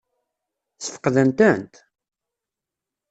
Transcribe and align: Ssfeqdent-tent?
Ssfeqdent-tent? 0.77 1.73